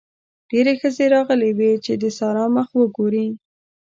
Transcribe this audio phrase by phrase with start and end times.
[0.49, 3.27] ډېرې ښځې راغلې وې چې د سارا مخ وګوري.